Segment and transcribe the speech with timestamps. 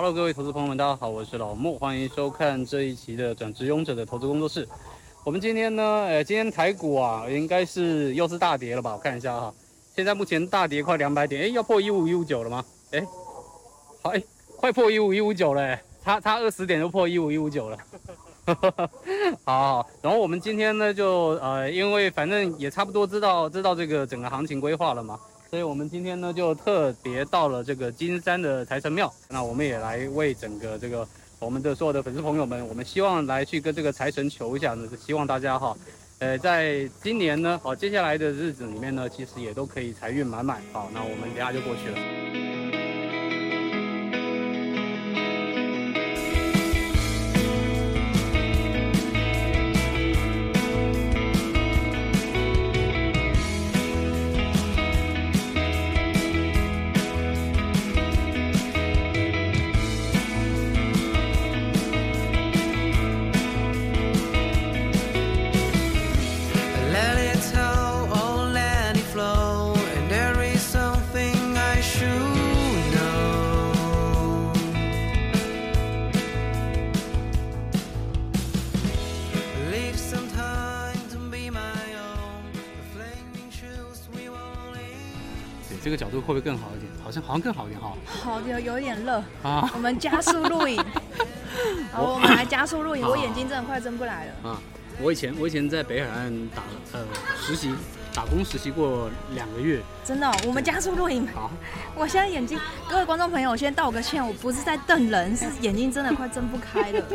[0.00, 4.64] Hello，各位投资朋友们，大家好，我是老莫，欢迎收看这一期的转职勇者的投资工作室。
[5.24, 8.92] 我们今天呢，呃，今天台股啊，应该是又是大跌了吧？
[8.92, 9.52] 我看一下哈，
[9.96, 12.64] 现在目前大跌快两百点，哎，要破一五一五九了吗？
[12.92, 13.04] 哎，
[14.00, 14.22] 好，哎，
[14.56, 17.76] 快破一五一五九了，差差二十点就破一五一五九了。
[19.44, 25.18] 好，然后我们今天呢，就呃，因为反正也差不多知道知道这个整个行情规划了嘛。
[25.50, 29.10] 所以我们今天呢，就特别到了这个金山的财神庙。
[29.30, 31.08] 那我们也来为整个这个
[31.38, 35.74] 我们的所有的粉丝朋友们，我们希望来去跟这个财神求一下呢，希望大家哈，
[36.18, 40.60] 呃，在今年呢，哦，接下来的日子里面呢，其实也都可以财运满满。
[40.70, 42.47] 好，那我们等下就过去了。
[85.88, 86.92] 这个角度会不会更好一点？
[87.02, 87.96] 好像好像更好一点哈。
[88.04, 89.70] 好，有有点热啊。
[89.72, 90.76] 我们加速录影，
[91.90, 93.08] 好，我们来加速录影。
[93.08, 94.50] 我眼睛真的快睁不来了。
[94.50, 94.60] 啊，
[95.00, 97.06] 我以前我以前在北海岸打呃
[97.40, 97.72] 实习。
[98.14, 101.24] 打工实习过两个月，真的，我们加速录影。
[101.28, 101.52] 好，
[101.94, 102.58] 我现在眼睛，
[102.90, 107.04] 各位观众朋友，我先道个歉，我不是在瞪人，是眼睛真的快睁不开了。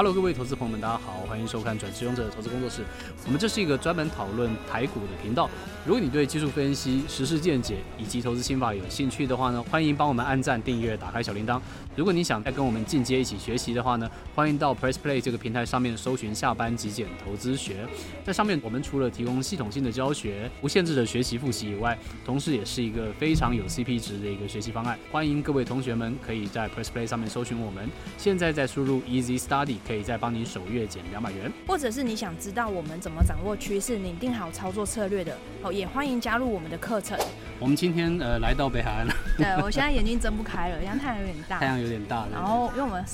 [0.00, 2.82] Hello，各位投资朋友们，大家好，欢迎收看转职勇者投资工作室。
[3.26, 5.46] 我们这是一个专门讨论台股的频道。
[5.84, 11.60] 如果你对技术分析、实时见解以及投资心法有兴趣的话呢，欢迎帮我们按赞、订阅、打开小铃铛。
[12.00, 17.86] 如果你想再跟我们进阶一起学习的话呢，欢迎到 Press Play 这个平台上面搜寻下班极简投资学。
[18.24, 24.98] 在上面，我们除了提供系统性的教学、无限制的学习复习以外，同时也是一个非常有 CP 值的一个学习方案。
[25.12, 27.86] 欢迎各位同学们可以在 Press Play 上面搜寻我们。
[28.16, 31.52] 现在在输入 Easy Study，可以再帮你首月减两百元。
[31.66, 37.18] 或者是你想知道我们怎么掌握趋势、拟定好操作策略的哦，也欢迎加入我们的课程。
[37.60, 39.14] 我们今天呃来到北海岸了。
[39.36, 41.58] 对我现在眼睛睁不开了，因为太阳有点大。
[41.58, 42.26] 太阳有点大。
[42.32, 43.04] 然后因为我们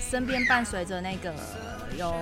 [0.00, 1.32] 身边伴随着那个
[1.96, 2.12] 有。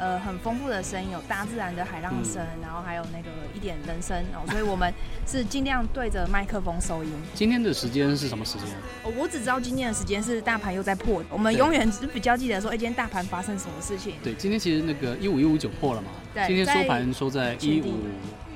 [0.00, 4.94] 呃，很丰富的声音，有大自然的海浪声，然后还有那个一点人声哦，所以我们
[5.26, 7.10] 是尽量对着麦克风收音。
[7.34, 8.68] 今天的时间是什么时间？
[9.16, 14.14] 我只知道今天的时间是大盘又在破，我们永远只比较记得说，哎，今天大盘发生什么事情？
[14.22, 16.10] 对，今天其实那个一五一五九破了嘛。
[16.32, 16.46] 对。
[16.46, 17.96] 今天收盘收在一五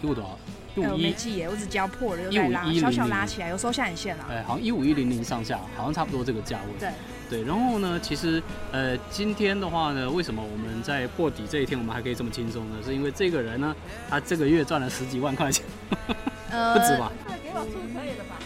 [0.01, 0.39] 一五多少？
[0.75, 1.03] 一五一。
[1.03, 4.27] 没记耶，我只交破了又在拉，小小拉起来，有收下影线了。
[4.31, 6.79] 哎，好像一五一零零上下，好像差不多这个价位。
[6.79, 6.91] 对。
[7.31, 12.77] 对，然后呢，其实，呃，今天的话呢，为什么我们在破底这一天，我们还可以这么轻松呢？
[12.85, 13.75] 是因为这个人呢，
[14.11, 15.65] 他这个月赚了十几万块钱，
[15.97, 17.11] 不止吧？
[17.43, 18.37] 给我出可以了吧？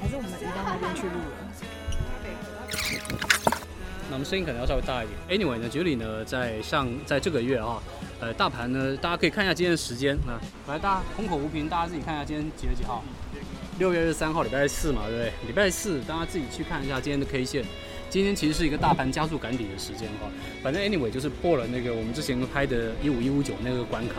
[0.00, 1.36] 还是我们移到那边去录了？
[4.08, 5.40] 那我们声音可能要稍微大一点。
[5.40, 7.82] Anyway 呢，九里呢，在上在这个月啊，
[8.18, 13.04] 呃，大盘呢，大家可以看一下今天的时间啊，来，大家空口无凭，大家自己看一下今天几月几号。
[13.78, 15.32] 六月二十三号，礼拜四嘛，对不对？
[15.48, 17.62] 礼拜四，大家自己去看一下今天的 K 线。
[18.08, 20.30] 今天其实是一个大盘加速赶底的时间哈。
[20.62, 24.14] 反正 anyway 就是破了那个我们之前拍的一五一五九那个关卡。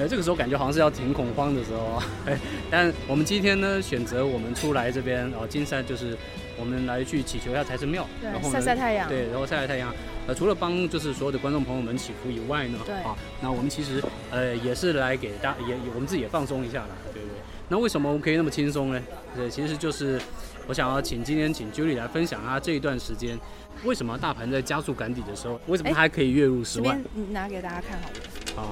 [0.00, 2.06] 呃，这个时候感觉好像是要挺恐慌的时候啊。
[2.24, 2.38] 哎，
[2.70, 6.16] 但我们今天呢，选择我们出来这边哦，金山就是
[6.58, 9.06] 我们来去祈求一下财神庙，然后晒晒太阳。
[9.06, 9.94] 对，然后晒晒太阳。
[10.26, 17.36] 呃，除了帮就是所有的观众朋友们祈福以外呢，对啊，那我们其实呃也是来给大也我们自己也放松一下啦，对不对？
[17.68, 19.02] 那为什么我们可以那么轻松呢？
[19.36, 20.18] 对，其实就是
[20.66, 23.38] 我想要请今天请 Julie 来分享啊，这一段时间
[23.84, 27.02] 为什么大盘在加速赶底的时候，为什么它还可以月入十万？
[27.32, 28.62] 拿给大家看好了。
[28.62, 28.64] 啊，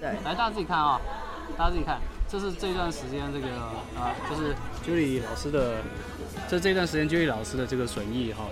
[0.00, 1.00] 对，来大家自己看啊，
[1.56, 1.98] 大家自己看，
[2.28, 3.48] 这是这段时间这个
[3.98, 5.76] 啊，就是 Julie 老师的，
[6.48, 8.44] 这这段时间 Julie 老师的这个损益哈。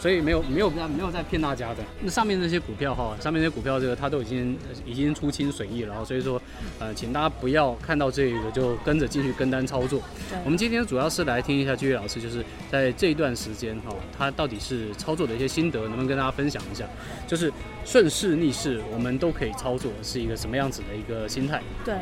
[0.00, 1.84] 所以没有没有没有在骗大家的。
[2.00, 6.40] 那上面这些股票哈，上面这些股票这个它都已经已经出清损益了，然后所以说，
[6.78, 10.02] 呃，请大家不要看到这个就跟着进去跟单操作。
[10.44, 16.86] 我们今天主要是来听一下居位老师，就是在这一段时间哈，他到底是操作的一些心得，能不能跟大家分享一下？
[17.26, 17.52] 就是
[17.84, 21.62] 顺势逆势我们都可以操作，是一个什么样子的一个心态？
[21.84, 21.94] 对。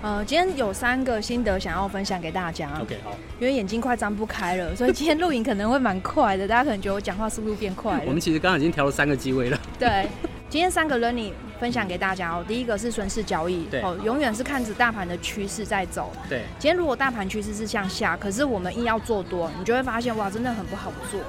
[0.00, 2.70] 呃，今天有三个心得想要分享给大家。
[2.80, 3.16] OK，好。
[3.40, 6.46] 因为眼睛快张不开了，所以今天录影可能会蛮快的。
[6.46, 8.02] 大家可能觉得我讲话速度变快了。
[8.06, 9.58] 我们其实刚刚已经调了三个机位了。
[9.76, 10.08] 对，
[10.48, 12.44] 今天三个 learning 分享给大家哦。
[12.46, 16.12] 第一个是顺势交易，对哦，永远是看着大盘的趋势在走。
[16.28, 21.20] 对，今天如果大盘趋势是向下，可是我们硬要做多，你就会发现哇，真的很不好做。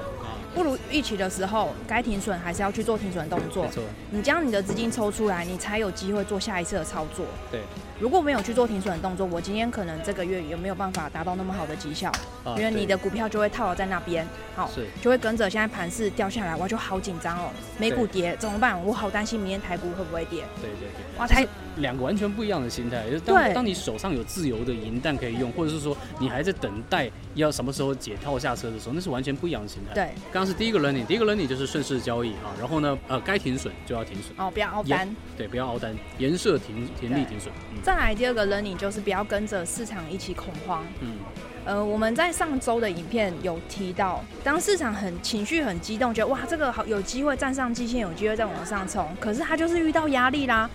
[0.50, 3.70] 啊，不如预期的时候，该停损还是要去做停损动作没。
[3.70, 7.24] 错，你将你的资金抽出来，你才有机会做下一次的操作。
[7.50, 7.60] 对，
[7.98, 12.10] 如果没有去做停损的动作，我今天可能这个月也没有办法达到那么好的绩效，
[12.44, 14.26] 啊因为你的股票就会套牢在那边，
[14.56, 14.70] 好，
[15.00, 17.50] 就会跟着现在盘势掉下来，哇，就好紧张哦。
[17.78, 18.84] 美股跌怎么办？
[18.84, 20.44] 我好担心明天台股会不会跌？
[20.60, 21.18] 对对对。
[21.18, 30.10] 哇，台两个完全不一样的心态，就是当对当你手上有自由的银弹可以用，或者是说你还在等待要什么时候解套下车的时候，那是完全不一样的心态。，对
[30.40, 35.14] 刚刚是第一个 learning，第一个 learning 就是顺势交易啊，然后呢，呃，该停损就要停损，哦，不要凹单。
[35.36, 37.52] 对，不要熬单，颜色停停利停损。
[37.70, 40.82] 嗯再来第二个 learning 就是不要跟着市场一起恐慌。
[41.00, 41.18] 嗯，
[41.66, 50.70] 呃，我们在上周的影片有提到，当市场很情绪很激动，觉得哇这个好有机会站上季线，有机会再往上冲，可是它就是遇到压力啦。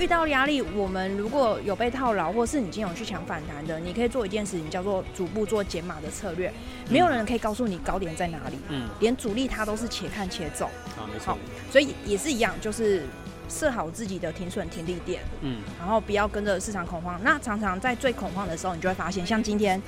[0.00, 6.50] 遇到压力，我们如果有被套牢，或是你今天有去抢反弹的，你可以做一件事情，叫做逐步做减码的策略。
[6.88, 11.36] 没有人可以告诉你高点在哪里，嗯，连主力他都是且看且走，啊，没错，
[11.70, 13.04] 所以也是一样，就是
[13.50, 15.20] 设好自己的停损停利点。
[15.42, 17.20] 嗯，然后不要跟着市场恐慌。
[17.22, 19.78] 那常常在最恐慌的时候，你就会发现，像今天，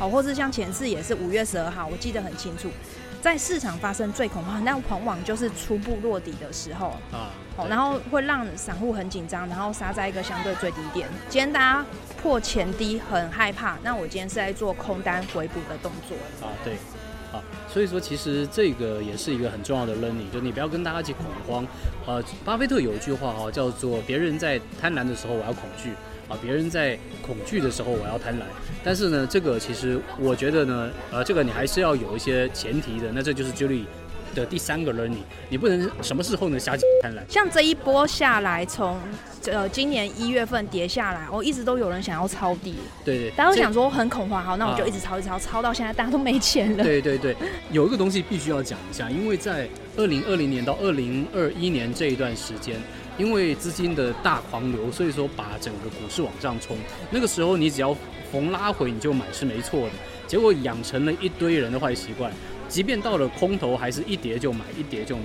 [0.00, 2.68] 哦，或是像前次也是五月十二号，我记得很清楚，
[3.22, 11.08] 在市场发生最恐慌，那往往就是初步落底的时候，啊，好，然后会让散户很紧张，然后杀在一个相对最低点。
[11.28, 11.84] 今天大家
[12.22, 16.16] 破前低很害怕，那我今天是在做空单回补的动作。
[16.46, 16.74] 啊，对，
[17.36, 21.66] 啊，所以说其实这个也是一个很重要的 learning，就你不要跟大家一起恐慌。
[22.06, 25.90] 呃，巴菲特有一句话哈、叫做“别人在贪婪的时候我要恐惧，
[26.28, 28.42] 啊，别人在恐惧的时候我要贪婪”。
[28.82, 33.84] 但是呢，这个其实我觉得呢，呃，这个你还是要有一些前提的，那这就是 Julie
[34.36, 37.20] 的第三个 learning，你不能什么时候能瞎贪婪。
[37.28, 38.98] 像这一波下来，从
[39.46, 42.74] 呃今年一月份跌下来，我、一直都有人想要抄底，
[43.04, 46.84] 对对，大家都想说很恐慌，好，那我就啊一直抄，一直抄，抄到现在大家都没钱了。
[46.84, 47.34] 对对对，
[47.72, 49.66] 有一个东西必须要讲一下，因为在
[49.96, 52.76] 二零二零年到二零二一年这一段时间，
[53.16, 56.76] 因为资金的大狂流，所以说把整个股市往上冲。
[57.10, 57.96] 那个时候你只要
[58.30, 59.92] 逢拉回你就买是没错的，
[60.26, 62.30] 结果养成了一堆人的坏习惯，
[62.68, 65.24] 即便到了空头还是一跌就买，一跌就买。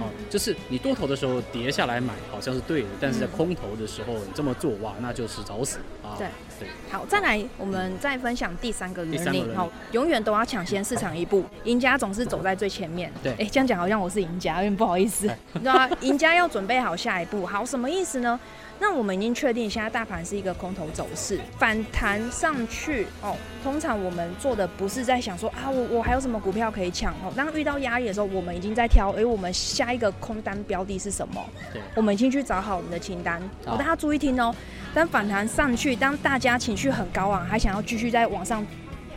[0.00, 6.16] 哦，就是你多头的时候跌下来买好像是对的，但是在嗯空头的时候你这么做哇，那就是找死啊！
[6.16, 6.26] 对
[6.58, 13.12] 对，好，再来我们再分享第三个第三个 learning，learning 好，永远都要抢先市场一步， 赢家总是走在最前面。
[13.22, 15.30] 对哎，这样讲好像我是赢家，有点不好意思。
[15.62, 17.44] 对啊，赢家要准备好下一步。
[17.44, 18.40] 好，什么意思呢？
[18.82, 23.36] 那我们已经确定现在大盘是一个空头走势，反弹上去哦。
[23.62, 27.32] 通常我们做的不是在想说啊，我我还有什么股票可以抢哦。
[27.36, 31.40] 当遇到压力的时候，我们已经在挑，哎，我们下一个空单标的是什么？
[31.72, 33.40] 对我们已经去找好我们的清单。
[33.64, 34.52] 大家注意听哦。
[34.92, 38.66] 当反弹上去，当大家情绪很高昂，还想要继续在往上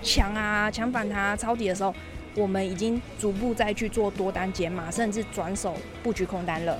[0.03, 1.91] 抢啊、抢反弹啊、抄底的时候，
[2.35, 5.73] 我们已经逐步再去做多单减码，甚至转手
[6.03, 6.77] 布局空单了。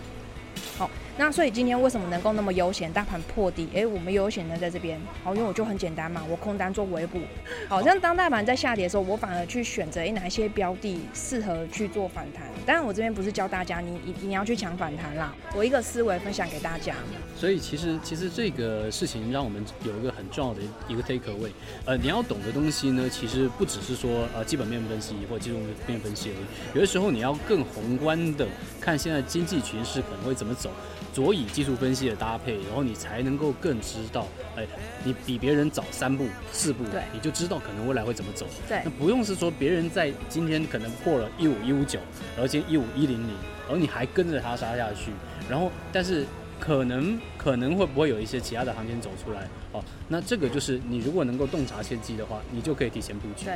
[1.18, 2.92] 好，那所以今天为什么能够那么悠闲？
[2.92, 7.20] 大盘破底，诶，我们悠闲的在这边，好，因为我就很简单嘛，我空单做围补。
[7.68, 12.44] 好，像当大盘在下跌的时候，我反而去选择诶哪一些标的适合去做反弹。
[12.66, 16.96] 当然，我这边不是教大家你一定要去抢反弹啦，我一个思维分享给大家。
[17.38, 21.52] 所以其实其实这个事情让我们有一个很重要的一个 take away，
[21.86, 25.58] 呃，你要懂的东西呢，其实不只是说呃基本面分析或技术
[25.88, 28.48] 面分析而已，有的时候你要更宏观的
[28.80, 30.70] 看现在经济趋势可能会怎么走，
[31.16, 34.68] 所以技术分析的搭配，然后你才能够更知道，哎，
[35.02, 38.46] 你比别人早三步四步对，你就知道可能未来会怎么走。
[38.68, 42.00] 对那不用是说别人在今天可能破了一五一五九，
[42.36, 45.12] 然后今天一五一零零，然后你还跟着它杀下去，
[45.50, 46.26] 然后但是
[46.60, 49.82] 可能可能会不会有一些其他的行情走出来哦？
[50.10, 53.46] 那这个就是你如果能够洞察先机的话，你就可以提前布局。
[53.46, 53.54] 对。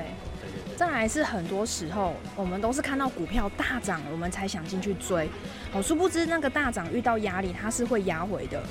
[0.79, 5.29] 再来是很多时候，我们都是看到股票大涨，我们才想进去追。
[5.73, 8.63] 好，殊不知那个大涨遇到压力，它是会压回的。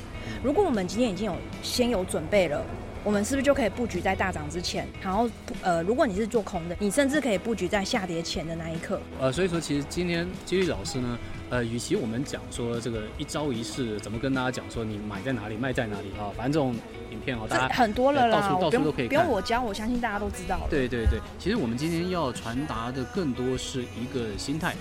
[0.42, 2.64] 如果我们今天已经有先有准备了，
[3.04, 4.88] 我们是不是就可以布局在大涨之前？
[5.02, 5.28] 然后，
[5.60, 8.98] 呃，如果你是做空的，你甚至可以布局在下跌前的那一刻。
[9.20, 11.18] 呃，所以说其实今天基律老师呢，
[11.50, 16.75] 呃，与其我们讲说这个一招一式怎么跟大家讲说你买在哪里卖在哪里啊，反正这种
[17.11, 20.67] 影片哦，大家很多了啦，到处到处都可以看不用我教，我相信大家都知道了。
[20.69, 24.75] 对对对，其实我们今天要传达的更多是一个心态，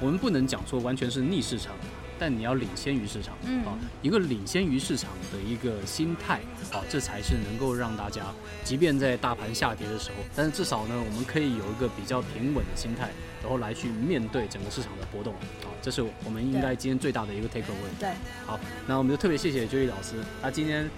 [0.00, 1.74] 我们不能讲说完全是逆市场，
[2.18, 3.36] 但你要领先于市场。
[3.44, 6.40] 嗯啊，一个领先于市场的一个心态，
[6.72, 8.22] 啊，这才是能够让大家，
[8.64, 13.10] 即便在大盘下跌的时候，但是至少呢，我们可以有一个比较平稳的心态，
[13.42, 15.32] 然后来去面对整个市场的波动。
[15.34, 18.00] 啊，这是我们应该今天最大的一个 take away。
[18.00, 18.10] 对，
[18.44, 20.88] 好，那我们就特别谢谢 Joey 老师，他今天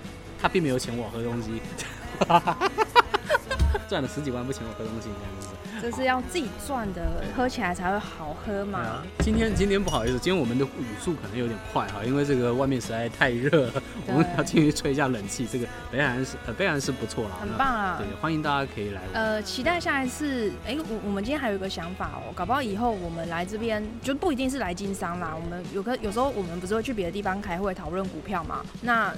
[0.41, 1.61] 他并没有请我喝东西，
[3.89, 5.49] 赚了十几万不请我喝东西，这样子。
[5.80, 8.78] 这是要自己赚的，喝起来才会好喝嘛。
[8.78, 15.47] 啊，今天今天不好意思，今天我们的语速可能有点快哈，因为这个外面实在太热了，我们要进去吹一下冷气。
[15.47, 19.00] 这个北海岸是呃北海岸是不错啦，很棒啊对，欢迎大家可以来。
[19.12, 20.52] 呃，期待下一次。
[20.66, 25.35] 哎、我我们今天还有一个想法哦，搞不好以后我们来这边就不一定是来经商啦。
[25.35, 28.64] 我们有个有时候我们不是会去别的地方开会讨论股票嘛？
[28.82, 29.12] 那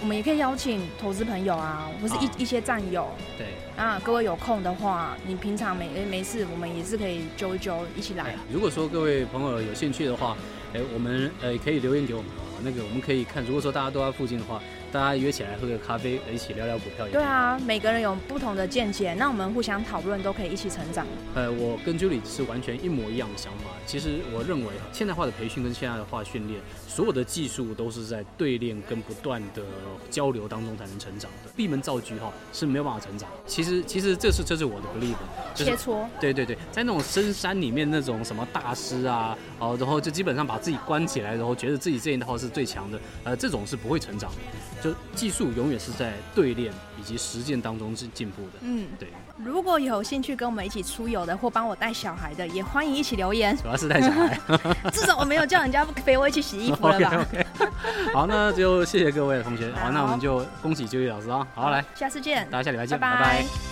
[0.00, 3.08] 我们也可以邀请投资朋友啊，或是一、啊一些战友。
[3.38, 8.36] 对，那各位有空的话，你平常没没事，我们也是可以揪一揪，一起来。
[8.52, 10.36] 如果说各位朋友有兴趣的话，
[10.74, 17.06] 哎，我们呃可以留言给我们啊，那个我们可以看，如果说大家都在附近的话，大家约起来喝个咖啡，一起聊聊股票。
[17.08, 21.06] 对啊，每个人有不同的见解，那我们互相讨论，都可以一起成长。
[21.34, 23.70] 呃，我跟 Julie 是完全一模一样的想法。
[23.86, 29.62] 其实我认为现代化的培训跟现代化训练，所有的技术都是在对练跟不断的
[30.10, 31.50] 交流当中才能成长的。
[31.56, 33.28] 闭门造车哈是没有办法成长。
[33.46, 35.16] 其实其实这是这是我的 belief，
[35.54, 44.36] 就是切磋，对对对，在那种深山里面那种什么大师啊，哦，然后就基本上把自己关起来，然后觉得自己这一套是最强的，呃，这种是不会成长的。
[44.82, 48.58] 就技术永远是在对练以及实践当中是进步的。
[48.62, 53.56] 嗯，对，如果有兴趣跟我们一起出游的，或帮我带小孩的，也欢迎一起留言。
[53.56, 54.36] 主要是带小孩。
[54.92, 57.26] 至少我没有叫人家陪我一起洗衣服了吧
[58.12, 63.71] 好，那就谢谢各位同学，好，好那我们就恭喜就业老师啊，好，来，下次见，大家下礼拜见，拜拜拜